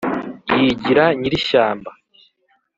Yigira 0.59 1.05
nyirishyamba 1.19 1.91